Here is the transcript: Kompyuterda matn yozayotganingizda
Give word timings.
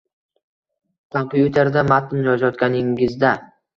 Kompyuterda 1.17 1.83
matn 1.93 2.25
yozayotganingizda 2.31 3.35